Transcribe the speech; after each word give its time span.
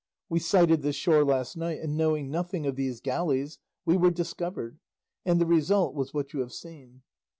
We 0.29 0.39
sighted 0.39 0.81
this 0.81 0.95
shore 0.95 1.23
last 1.23 1.55
night, 1.55 1.79
and 1.79 1.95
knowing 1.95 2.31
nothing 2.31 2.65
of 2.65 2.75
these 2.75 3.01
galleys, 3.01 3.59
we 3.85 3.97
were 3.97 4.09
discovered, 4.09 4.79
and 5.25 5.39
the 5.39 5.45
result 5.45 5.93
was 5.93 6.11
what 6.11 6.33
you 6.33 6.39
have 6.39 6.53
seen. 6.53 7.03